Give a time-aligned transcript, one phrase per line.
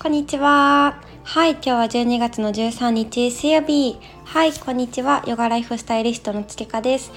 [0.00, 1.02] こんにちは。
[1.24, 3.98] はい、今日は12月の13日水曜日。
[4.24, 5.24] はい、こんにちは。
[5.26, 7.10] ヨガライフスタイリストのつけかです。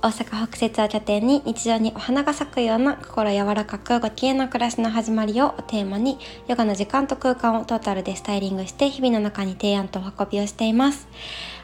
[0.00, 6.18] 大阪北節を拠点に日常にお花が咲くような心柔らかくご機嫌な暮らしの始まりをテーマに
[6.48, 11.06] ヨガの時間と空間をトータルでスタイリングして日々の中に提案とお運びをしています。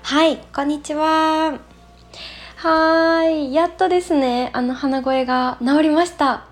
[0.03, 1.80] はい、こんにちは。
[2.63, 6.45] はーい、やっとですね、あの鼻声が治りました。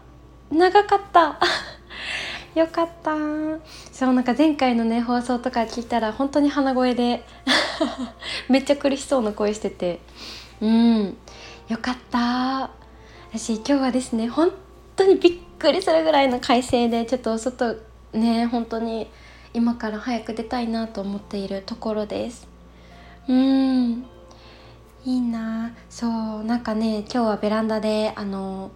[0.51, 1.39] 長かった。
[2.59, 3.15] よかった。
[3.93, 7.27] そうなんか前回のね放送とか聞いたら本当に鼻声で
[8.49, 10.01] めっちゃ苦しそうな声してて。
[10.63, 11.17] うん。
[11.69, 12.71] よかった。
[13.31, 14.51] 私今日はですね本
[14.97, 17.77] 当にびっくりするぐらいの快晴でちょっとお外
[18.15, 19.11] ね本当に
[19.53, 22.49] 今から早く出たいなと思っているところです。
[23.29, 24.18] うん。
[25.05, 25.73] いいな。
[25.89, 28.71] そうなんかね今日はベランダであの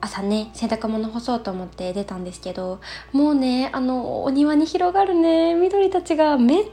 [0.00, 2.80] 朝ね洗濯物干そうと思って出たんですけど
[3.12, 5.54] もうねあのお庭に広がるね。
[5.54, 6.64] 緑たちがめっ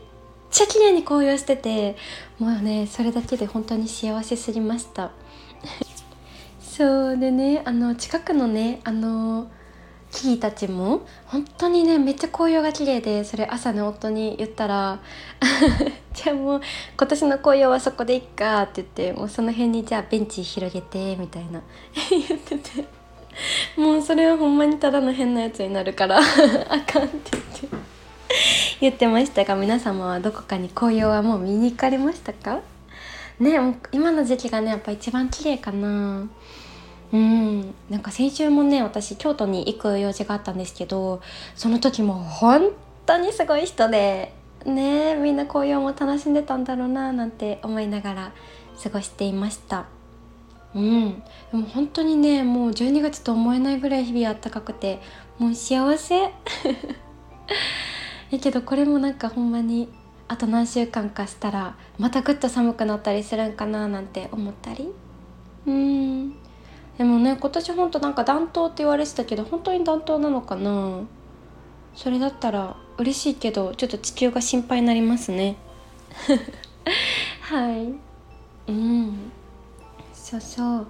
[0.49, 1.97] ちゃ綺麗に紅葉してて
[2.39, 5.11] もうねそれだけで本当に幸せすぎました。
[6.61, 9.47] そうでねあの近くのねあの
[10.11, 14.99] 木々たちも本当にねめっちゃ紅葉が綺麗でそれ朝ね夫に言ったら
[16.13, 16.61] 「じゃあもう
[16.97, 21.61] 今年の紅葉はそこでいっか」って言ってもうその辺にじゃあベンチ広げてみたいな
[22.09, 23.07] 言ってて。
[23.75, 27.67] もうそれはほんまにただの変なやつになるから あかんって言って
[28.81, 32.61] 言ってましたが皆様はどこかに紅葉はもう見に行かれましたか？
[33.39, 36.27] ねもう今の時期がねやっぱ一番綺麗かな。
[37.13, 37.73] うん。
[37.89, 41.21] なんか先週もね私京都に行く用事があったんですけど
[41.55, 42.71] その時も本
[43.05, 44.33] 当にすごい人で
[44.65, 48.31] ねみんな紅葉も楽しんでたんだろうななんて思いながら
[48.83, 49.85] 過ごしていました。
[50.75, 51.23] うん。
[51.51, 54.99] でも本当にねもう12月と思えないぐらい日々あったかくて
[55.39, 56.33] もう幸せ。
[58.29, 59.89] やけどこれもなんかほんまに
[60.27, 64.91] あと何週間かしたらまたぐっと寒くなったりするんかななんて思ったり。
[65.65, 66.35] うん。
[66.97, 71.01] でもね今年ほんとなんか暖冬って言われてたけど本当に暖冬なのかな。
[71.95, 75.57] それだったら嬉しいけどちょっと地球が心配になりますね。
[77.41, 77.93] はい。
[78.67, 79.31] うん。
[80.13, 80.87] そうそう。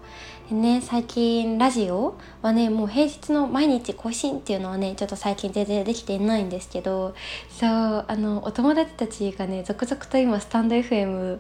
[0.50, 7.14] でね最近ラジオはねもう平日の毎日更新っていうのはねちょっと最近全然できていないんですけど
[7.50, 11.40] そうあのお友達たちがね続々と今スタンド FM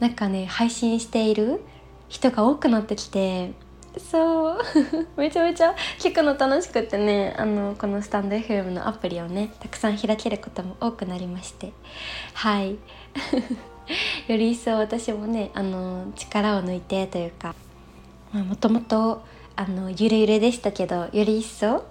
[0.00, 1.60] なんかね配信している
[2.08, 3.52] 人が多くなってきて
[3.98, 4.58] そう。
[5.16, 11.72] めちゃめちゃ聞くの楽しくてねあのこのスタンド FM のアプリをねたくさん開けることも多くなりまして。
[12.34, 12.78] はい。
[14.28, 17.54] より一層私もねあの力を抜いてというか
[18.32, 19.24] もともと
[19.56, 21.84] あのゆるゆるでしたけどより一層。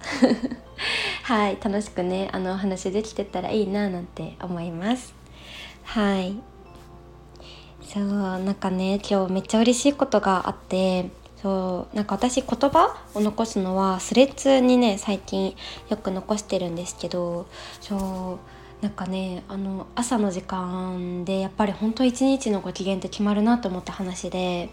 [1.24, 1.58] はい。
[1.62, 5.14] 楽しくねあのお話できてたらいいななんて思います。
[5.84, 6.40] はい。
[7.84, 11.10] そうなんかね今日めっちゃ嬉しいことがあって
[11.42, 15.56] そうなんか私言葉を残すのはスレッズにね最近
[15.90, 17.48] よく残してるんですけど
[17.80, 18.40] そ
[18.82, 24.70] うなんかねあの朝の時間でやっぱり本当一日のご機嫌って決まるなと思った話で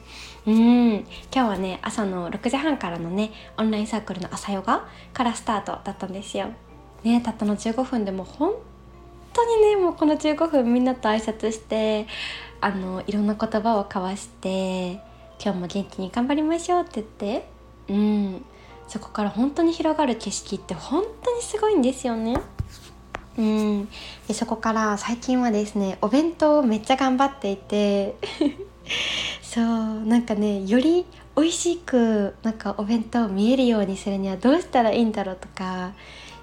[0.46, 6.48] うん今日はね朝の6時半からのねオンラインサークルの朝ヨガからスタートだったんですよ。
[7.02, 8.54] ねたったの15分でも本
[9.32, 12.06] 当にねもうこの15分みんなと挨拶して
[12.60, 15.00] あのいろんな言葉を交わして
[15.42, 17.48] 今日も元気に頑張りましょうって言って。
[17.88, 18.44] うん。
[18.88, 22.36] そこから本当に広がる景色って本当にすごいんですよね。
[23.38, 23.88] うん。
[24.28, 28.16] でそこから最近はですねお弁当をめっちゃ頑張っていて。
[29.42, 29.64] そう
[30.04, 35.92] なんかねより美味しくなんかお弁当見えるようにするにはどうしたらいいんだろうとか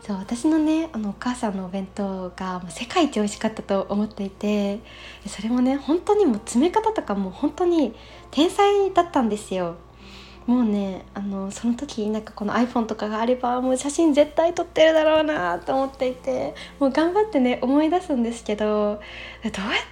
[0.06, 4.80] そう私のねあのお母さんのお弁当が世界一美味しかったと思っていて
[5.26, 7.96] それもね本当にもう詰め方とかも本当に
[8.30, 9.78] 天才だったんですよ。
[10.46, 18.94] もうねあのその時なんかこの iPhone とかがあればもう写真絶対撮ってるだろうなと思っていてもう頑張ってね思い出すんですけどどう
[19.44, 19.52] やっ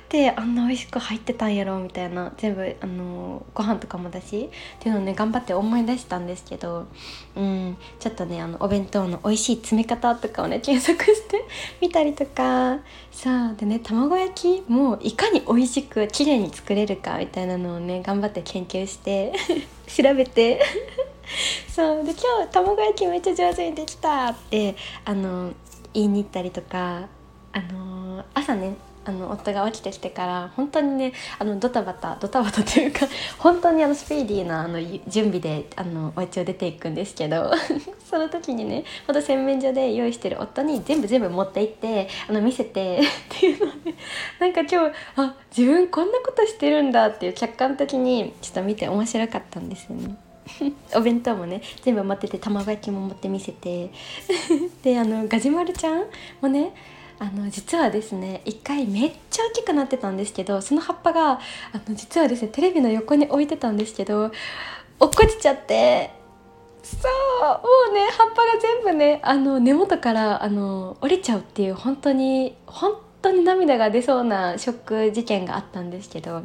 [0.10, 6.88] てあんな美味しく入ってたんやろみたいな全部あのご飯とかもだしっていうのをね頑張って思い出したんですけど、
[7.36, 11.46] うん、ちょっとねあのお弁当の美味しい詰め方とかをね検索して
[11.80, 12.80] みたりとか
[13.12, 19.34] さあでね卵焼きもいかに美味しく綺麗に作れるかみたいなのをね頑張って研究して
[19.96, 20.62] 調べて。
[21.74, 22.04] そう。
[22.04, 25.54] で今日卵焼きめっちゃ上手にできたってあの
[25.94, 27.08] 言いに行ったりとか
[27.54, 33.08] あの朝ねあの夫が起きてきてから本当にねあのドタバタドタバタというか
[33.40, 37.52] 本当にあのスピーディーなあの準備であのお家を出ていくんですけど
[38.10, 43.94] その時にねほんと洗面所で用意してる夫に全部全部持って行ってあの見せて っていうので
[44.40, 50.16] なんか今日あ自分こんなことしてるんだっていう客観的にちょっと見て面白かったんですよね。
[50.96, 53.90] お弁当もね全部持ってて卵焼きも持って見せて
[54.84, 56.06] であのガジュマルちゃん
[56.42, 56.74] もね
[57.22, 61.40] あの実はですね一回めっちゃ大きくなってたんですけどその葉っぱがあ
[61.88, 64.32] の実はですねテレビの横に置いてたんですけど
[65.00, 66.10] 落っこちちゃって
[66.82, 76.44] そうもうね葉っぱが全部ねあの根元からあの折れちゃうっていう本当に本当に涙が出そうなショック事件があったんですけど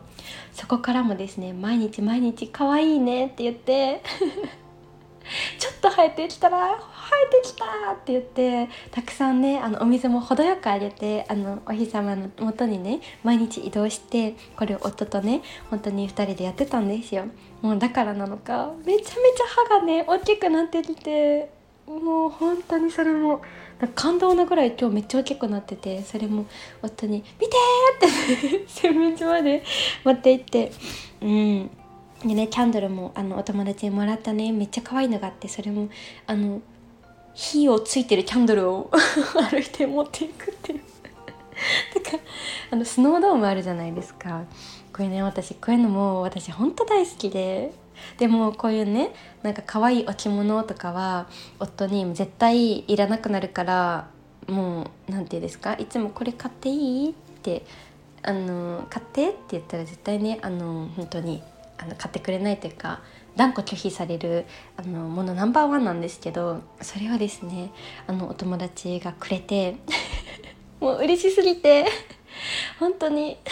[0.53, 4.03] そこからもですね毎日毎日可愛いねって言って
[5.59, 6.77] ちょっと生えてきたら生
[7.39, 17.25] えてきたって言ってたくさんねあのお水も程よくあげてあのお日様のもとにね毎日移動してこれを夫とね本当に2人でやってたんですよ
[17.63, 21.51] もうだからなのかめちゃめちゃ歯がね大きくなってきて
[21.87, 23.43] もう本当にそれも
[23.95, 26.47] 感動なぐらい今日めっちゃ大きくなっててそれも
[26.83, 27.57] 夫に「見て!」
[28.59, 29.63] って洗面所まで
[30.05, 30.73] 持って行って
[31.23, 31.71] うん
[32.23, 34.53] でねキャンドルもあのお友達にもらったね。
[34.53, 35.89] めっちゃ可愛いのがあってそれも
[36.27, 36.61] あの
[37.35, 38.91] 火をついてるキャンドルを
[39.51, 40.81] 歩いて持っていくっていう。
[41.95, 42.23] だから
[42.73, 44.45] あのスノードームあるじゃないですか。
[44.93, 47.73] これね私こういうのも私ほんと大好きで。
[48.19, 49.11] でもこういうね
[49.43, 51.27] なんか可愛い置物とかは
[51.59, 54.09] 夫に絶対いらなくなるから
[54.49, 55.75] もう何て言うんですか？
[55.75, 57.11] いつもこれ買っていい？
[57.11, 57.13] っ
[57.43, 57.65] て
[58.23, 59.31] あの買って？
[59.31, 61.43] って言ったら絶対ねあの本当に
[61.79, 63.01] あの買ってくれないというか
[63.37, 64.47] 断固拒否される
[64.77, 67.71] あのものナンバーワンなんですけどそれをですね
[68.07, 69.77] あのお友達がくれて
[70.81, 71.87] もう嬉しすぎて
[72.81, 73.39] 本当に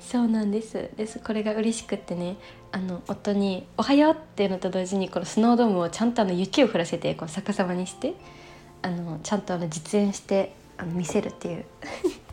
[0.00, 0.90] そうなんです。
[0.96, 2.36] ですこれが嬉しくってね
[2.70, 8.14] あの夫に「おはよう」っていうのと同時にこのスノードームをちゃんとあの雪を降らせてこう逆さまにして
[8.82, 11.64] あのちゃんとあの実演してあの見せるっていう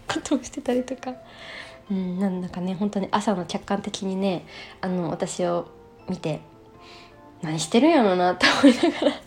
[0.07, 1.15] ことをしてたりとか。
[1.91, 4.45] うん、なんだかね本当に朝の客観的にね
[4.79, 5.67] あの私を
[6.09, 6.39] 見て
[7.41, 9.15] 何してるんやろなって思いながら。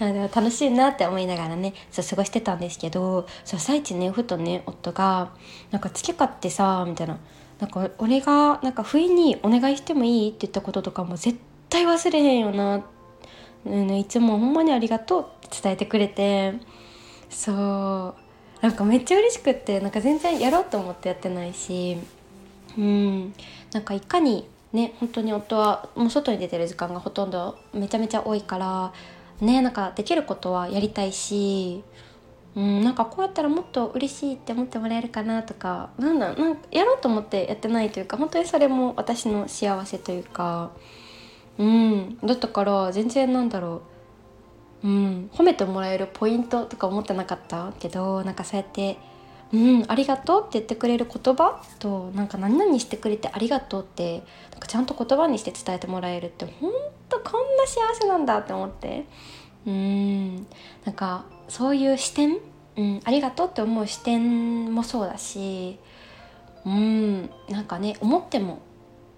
[0.00, 5.32] あでも楽しいなって思いながらねそう過ごしてたんですけどそう最地ねふとね夫が
[5.72, 7.18] 「なんか月買ってさ」みたいな
[7.60, 12.80] 「なんか俺がなんか不意にお願いしてもいい?」って言ったこととかも絶対忘れへんよな、
[13.66, 16.54] うん、いつもほんまにありがとうって伝えてくれて。
[17.28, 18.19] そう。
[18.60, 21.96] なんかめっちゃ嬉しくってなんか全然やろうと思ってやってないし
[22.76, 23.34] うん。
[23.72, 28.92] なんかいかにね本当に夫はもう外に出てる時間がほとんどめちゃめちゃ多いから
[29.40, 31.82] ねなんかできることはやりたいし
[32.56, 40.72] うん、なんかこうやったらもっと嬉しいって思ってもらえるかなとかなんだなんかやろうと思ってやってないというか本当にそれも私の幸せというか
[41.58, 42.18] うん。
[42.24, 43.82] だったから全然なんだろう。
[44.82, 48.96] うん、褒めてもらえるポイントとか思ってなかったけどなんかそうやって
[49.52, 51.62] 「うんありがとう」って言ってくれる言葉？
[51.78, 54.22] となんか何々してくれてありがとうって
[54.52, 56.72] なんかちゃんと言葉にして伝えてもらえるってほん
[57.08, 59.04] とこんな幸せなんだって思って。
[59.66, 60.36] うん。
[60.86, 62.38] なんかそういう視点、
[62.76, 65.78] うん、ありがとうって思う視点もそうだし
[66.64, 67.30] うん。
[67.50, 68.60] なんかね思っても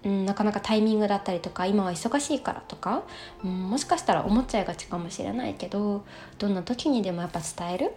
[0.05, 3.03] うん、なかなかタイミングだったりとか今は忙しいからとか、
[3.43, 6.03] うん、もしかしたら思っちゃいがちかもしれないけど
[6.39, 7.91] どんな時にでもやっぱ伝える、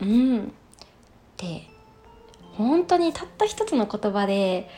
[0.00, 0.42] うん、っ
[1.36, 1.62] て
[2.56, 4.68] 本当にたった一つの言葉で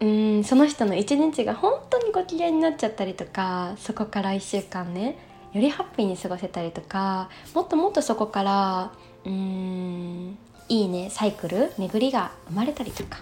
[0.00, 5.18] うんその人の一日が本当にご機嫌になっちゃったりとかそこから1週間ね
[5.52, 8.92] よりハッピーに過ごせたりとかもっともっとそこから
[9.24, 10.38] うん
[10.68, 13.18] いいねサイクル巡りが生まれたりとか、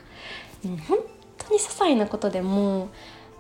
[0.64, 0.99] うん、本
[1.49, 2.88] 当に些細なことでも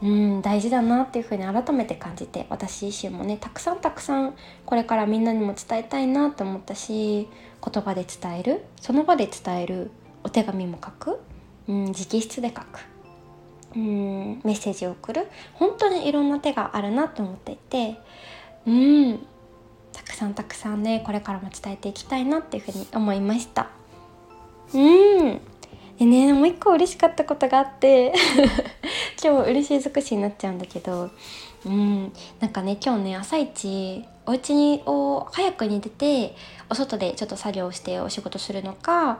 [0.02, 4.34] うん大事だなっていうふうに改めて感じて私自身もねたくさんたくさん
[4.64, 7.28] これからみんなにも伝えたいなと思ったし
[7.64, 9.90] 言葉で伝えるその場で伝える
[10.22, 11.20] お手紙も書く、
[11.68, 12.80] うん、直筆で書く、
[13.74, 17.98] うん、メッセージを送る本当にいろんな手があるなと思っていて
[18.66, 19.26] うん
[19.92, 23.70] たくさんたくさんねこれからも伝えていきたいなっていうふうに思いました。
[24.74, 25.40] うん。
[25.98, 28.12] でねもう一個嬉しかったことがあって
[29.22, 31.10] 今日嬉しい尽くしになっちゃうんだけど
[31.66, 36.36] うんなんかね今日ね朝一お家にを早くに出て
[36.70, 39.18] お外でちょっと作業してお仕事するのか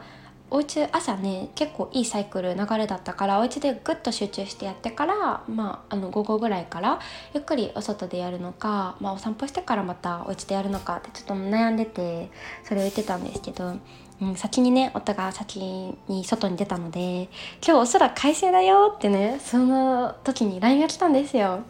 [0.50, 7.00] お家朝ね結構いいサイクル流れだったからお家でぐっと集中してやってからまああの午後ぐらいから
[7.34, 12.30] ゆっくりお外でやるのか、まあ、お散歩してからまたお家でやるのかってちょっと悩んでて
[12.64, 13.76] それを言ってたんですけど
[14.20, 15.60] うん、先にね夫が先
[16.08, 17.28] に外に出たので
[17.64, 21.60] 「今日お空快晴だよ」ってねその時に LINE が来たんですよ。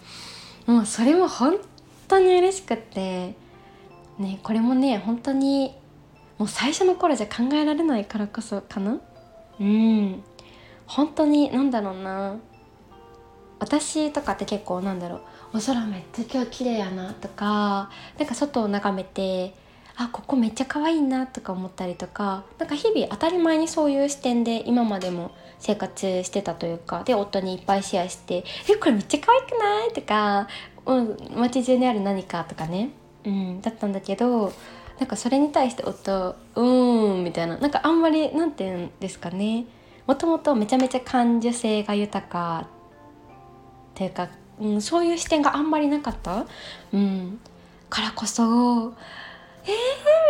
[0.67, 1.59] もうそれも本
[2.09, 3.35] 当に嬉しくって
[4.19, 5.75] ねこれもね本当に
[6.38, 8.99] もう最初の頃じゃ考えられないからこそかな。
[9.61, 10.23] うん
[10.87, 12.37] 本当に何だろうな。
[13.61, 15.17] 私とかって結構なんだろ
[15.52, 15.59] う。
[15.59, 19.55] お空めっちゃ今日綺麗やなとかなんか外を眺めて
[20.00, 30.47] あここめっちゃ可愛いなとか思ったりとかなんか日々当たり前にそういう視点で今までも生活してたというかで夫にいっぱいシェアして「えこれめっちゃ可愛くない?」とか、
[30.87, 32.90] うん、街中にある何かとかね、
[33.25, 34.52] うん、だったんだけど
[35.00, 37.57] なんかそれに対して夫「うーん」みたいな。
[37.57, 39.64] なんかあんまりなんて言うんですかね。
[40.07, 42.67] もともとめちゃめちゃ感受性が豊かっ
[43.95, 44.28] ていうか、
[44.59, 46.47] うん、そういう視点があんまりなかった、
[46.95, 47.38] うん、
[47.90, 48.95] からこそ
[49.69, 49.75] えー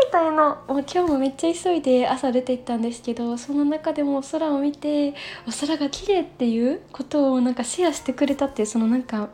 [0.06, 0.60] みたいな。
[0.66, 5.14] もう今日もめっちゃ急いで朝出て行ったんですけどその中でも空を見て
[5.46, 9.28] お空が綺麗っていうことをなんかシェアしてくれたっていうそのなんか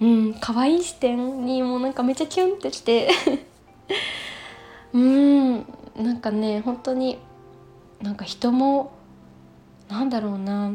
[0.00, 3.10] うん可愛い視点にもうなんかめっちゃキュンってきて。
[4.94, 5.54] うん
[5.96, 7.18] なんかね本当に
[8.00, 8.92] なんか人も
[9.88, 10.72] なんだろうな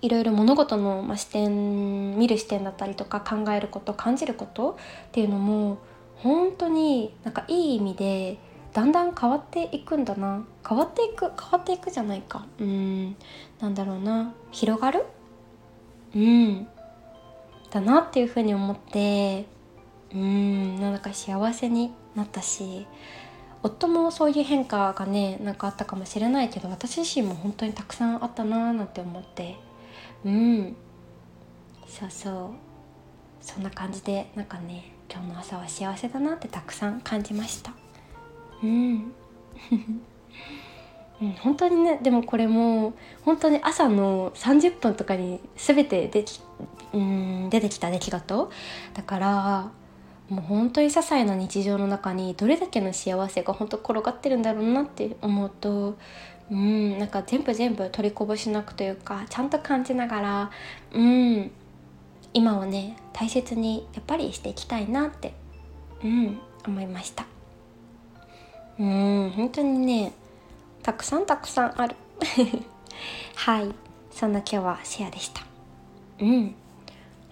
[0.00, 5.78] いろいろ物事の、視点見る視点だったりとか考えること感じることっていうのも
[6.22, 8.38] 本当になんかいい意味で
[8.72, 10.44] だんだん変わっていくんだな。
[10.68, 12.46] 変わっていく変わっていくじゃないか。
[12.60, 13.16] うん。
[13.60, 14.34] なんだろうな。
[14.50, 15.06] 広がる？
[16.14, 16.68] うん。
[17.70, 19.46] だなっていうふうに思って
[20.12, 20.80] うん。
[20.80, 22.86] なんか幸せになったし
[23.62, 29.56] 夫もそういう変化がねなんかあったかもしれないけど私自身も本当にたくさんあったなーなんて思って。
[30.24, 30.76] うん。
[31.86, 32.50] そうそう。
[33.40, 37.72] そんな感じでなんかね今日の朝は幸せだなってたくさん感じました。
[38.62, 39.12] うん。
[41.20, 46.40] うん、本当にねでもこれも本当に朝の30分とかに全てでき
[46.92, 48.50] うん出てきた出来事。
[48.94, 49.70] だから
[50.28, 55.96] もう本当に些細な日常の中にどれだけの幸せが本当転がってるんだろうなって思うと
[56.50, 60.50] うんなんか全部全部取りこぼしなくというかちゃんと感じながら
[60.92, 61.50] うん
[62.34, 65.34] 今をね大切にやっぱりしていきたいなって
[66.02, 67.26] うん思いました。
[68.78, 70.12] うん本当にね
[70.82, 71.96] たくさんたくさんある。
[73.36, 73.74] はい
[74.10, 75.42] そんな今日はシェアでした。
[76.20, 76.54] うん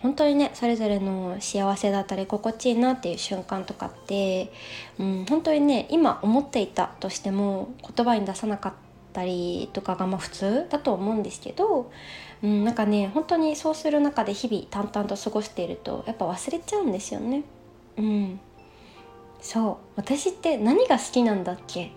[0.02, 4.52] 本当にねそれぞれの幸せだったり心地いいなっていう瞬間とかって、
[4.98, 8.72] うん、本当にね今思っていたとしても言葉に出さなかっ
[9.12, 11.90] たりとかがまあ普通だと思うんですけど、
[12.42, 17.44] うん、なんかね本当にそうする中で日々淡々と過ごしているとやっぱ忘れちゃうんですよね。
[17.96, 18.40] うん、
[19.40, 19.76] そう。
[19.96, 21.92] 私って何が好きなんだっけ？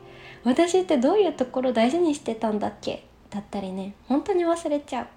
[0.45, 3.05] 私ってどういうところ大事にしてたんだっけ？
[3.29, 5.07] だったりね本当に忘れちゃう。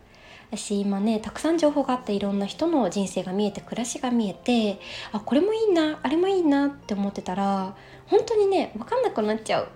[0.50, 4.80] 私今ねたくさん情報があっていろんな人の人生が見えて暮らしが見えて
[5.12, 7.74] あこれもいいなあれもいいなって思ってたら
[8.06, 9.68] 本当にね分かんなくなっちゃう。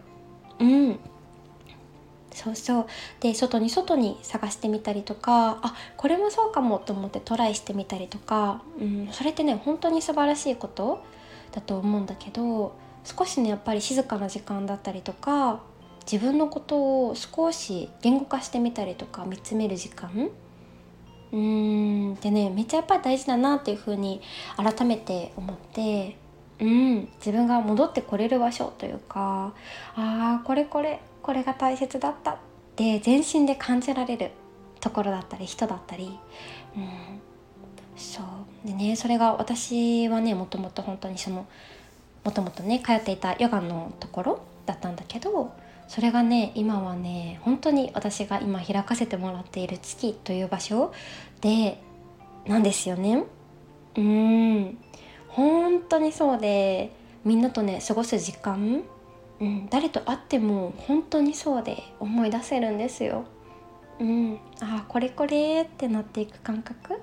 [0.59, 1.01] うん。
[2.37, 2.87] そうそう。
[3.21, 11.03] で外に外に探してみたりとかあこれもそうかもと思ってトライしてみたりとか、うん、それってね本当に素晴らしいこと
[11.53, 15.63] だと思うんだけど少しねやっぱり静かな時間だったりとか
[16.11, 20.31] 自分のことを少し言語化してみたりとか見つめる時間。
[21.33, 24.21] うーんでねめっちゃやっぱり大事だなっていうふうに
[24.57, 26.17] 改めて思って
[26.61, 29.53] うん自分が戻ってこれる場所というか
[29.95, 32.37] ああこれこれこれが大切だったっ
[32.77, 34.31] て全身で感じられる
[34.81, 36.19] ところだったり人だったり、
[36.77, 36.89] うん、
[37.97, 38.25] そう。
[38.67, 41.47] でねそれが私はねもともと本当にその
[42.25, 45.53] もともとね通っていたヨガのところだったんだけど
[45.89, 50.93] それがね今はね本当に私が今開かせてもらっている月という場所
[51.41, 51.81] で
[52.47, 53.25] なんですよね。
[53.97, 54.79] うん。
[55.89, 56.93] 当にそうで
[57.25, 58.83] みんなとね過ごす時間、
[59.41, 63.25] うん、誰と会っても本当にそうで思い出せるんですよ。
[63.99, 67.01] うん、ああこれこれってなっていく感覚。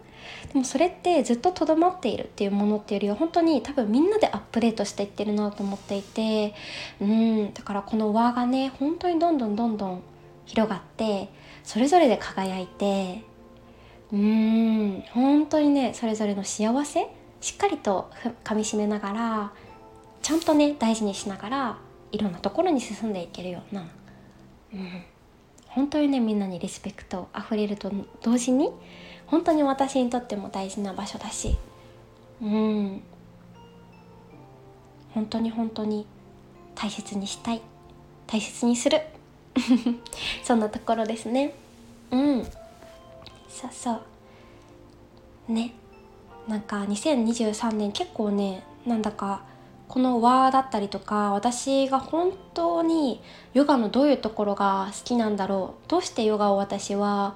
[0.52, 6.54] でもそれってずっととどまっているっていうものっていうよりは本当に多分みんなでアップデートしていってるなと思っていて、
[7.02, 10.04] うん、だからこの輪がね本当にどんどんどんどん
[10.46, 11.30] 広がって
[11.64, 13.24] それぞれで輝いて
[14.12, 17.08] うん本当にねそれぞれの幸せ
[17.44, 18.10] しっかりと
[18.42, 19.54] かみしめながら
[20.22, 21.78] ちゃんとね大事にしながら
[22.14, 23.82] いろんなところに進んでいけるような、
[24.74, 25.04] うん、
[25.68, 28.72] 本当にねみんなにリスペクトあふれると同時に
[29.26, 31.58] 本当に私にとっても大事な場所だし。
[32.42, 33.02] うん。
[35.14, 36.06] 本当に本当に
[36.76, 37.62] 大切にしたい。
[38.26, 39.02] 大切にする。
[40.44, 41.54] そんなところですね。
[42.12, 42.44] うん。
[43.50, 43.92] そうそ
[45.50, 45.52] う。
[45.52, 45.74] ね。
[46.48, 49.44] なんか2023年結構ねなんだか
[49.88, 53.22] この和だったりとか私が本当に
[53.54, 57.36] ヨガのどういうところが好きなんだろうどうしてヨガを私は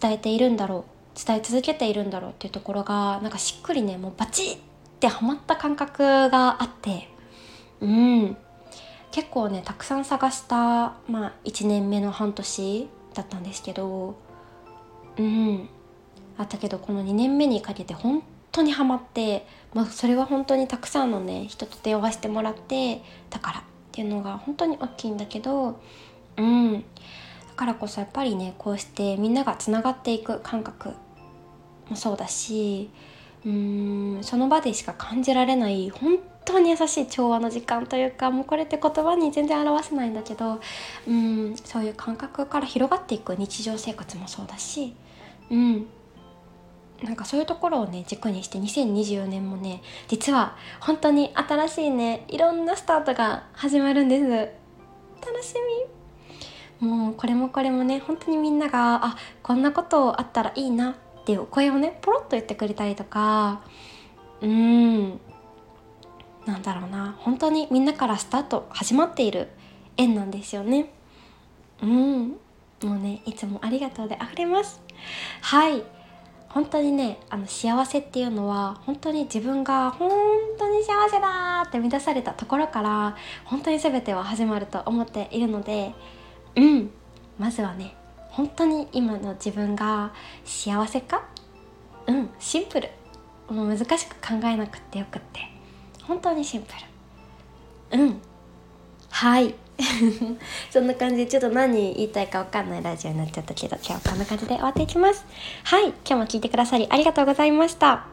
[0.00, 4.58] 伝えているんだろう伝え続けているんだろうっていうところがなんかしっくりねもうバチッ
[5.00, 7.08] てはまった感覚があって
[7.80, 8.36] うん。
[9.10, 14.16] 結構ねたくさん探した、まあ、1年目の半年だったんですけど
[15.16, 15.68] うん。
[16.36, 18.22] あったけどこの2年目にかけて本
[18.54, 25.80] 当にハマって、まあ、それは本当にたくさんのね人と出会わせてもらってだからっていうのが本当に大きいんだけど
[26.36, 26.80] うん。
[26.80, 26.84] だ
[27.56, 30.90] からこそやっぱりねこうしてみんながつながっていく感覚
[31.88, 32.90] もそうだし
[33.44, 34.24] うーん。
[34.24, 40.60] その場でしか感じられない本当に優しい調和の時間というかもうこれって言葉に全然表せないんだけど
[41.08, 41.56] うん。
[41.64, 44.94] そういう感覚から広がっていく日常生活もそうだし
[45.50, 45.86] うん。
[47.04, 54.24] なんかそういうところをね軸にして2024年もね実は本当に新しいねいろんなスタートが始まるんです。
[54.24, 55.54] 楽し
[56.80, 56.86] み。
[56.86, 63.62] もうこれもこれもね本当にみんながあこんなことあったらいいなっていう声をねポロッと言ってくれたりとか。
[64.40, 65.20] うん。
[66.46, 67.16] なんだろうな。
[67.18, 69.48] 本当にみんなからスタート始まっている
[69.98, 70.90] 縁なんですよね。
[71.82, 72.28] うん。
[72.30, 72.36] も
[72.82, 74.80] うねいつもありがとうで溢れます。
[75.42, 75.82] はい。
[76.54, 80.10] 本当にねあの幸せっていうのは本当に自分が本
[80.58, 85.92] 当に幸せだって満たされたところから本当に全ては始まると思っているので
[86.54, 86.90] うん
[87.38, 87.94] まずはね
[88.30, 90.12] 本当に今の自分が
[90.44, 91.28] 幸せか
[92.06, 92.88] うんシンプル。
[93.48, 95.40] もう難しく考えなくてよくって。
[96.02, 96.72] 本当にシンプ
[97.92, 98.00] ル。
[98.00, 98.20] うん。
[99.10, 99.54] はい。
[100.70, 105.24] そんな感じでちょっと何言いたいか分かんないラジオになっちゃったけど今日はこんな感じで終わっていきます。
[105.64, 108.06] はい今日も聞いてくださりありがとうございました。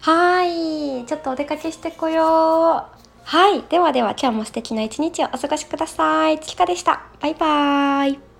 [0.00, 3.02] はいちょっとお出かけしてこよう。
[3.24, 6.40] はいではでは今日も素敵な一日をお過ごしください。
[6.40, 7.02] ちかでした。
[7.20, 8.31] バイバーイ。